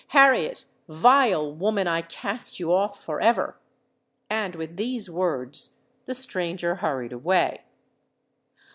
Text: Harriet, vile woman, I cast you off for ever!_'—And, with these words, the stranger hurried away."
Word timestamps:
Harriet, 0.17 0.65
vile 0.87 1.53
woman, 1.53 1.85
I 1.87 2.01
cast 2.01 2.59
you 2.59 2.73
off 2.73 3.03
for 3.03 3.21
ever!_'—And, 3.21 4.55
with 4.55 4.75
these 4.75 5.11
words, 5.11 5.77
the 6.05 6.15
stranger 6.15 6.77
hurried 6.77 7.13
away." 7.13 7.61